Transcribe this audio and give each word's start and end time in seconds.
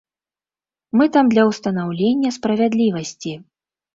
Мы 0.99 1.07
там 1.17 1.25
для 1.33 1.43
ўстанаўлення 1.49 2.29
справядлівасці. 2.39 3.37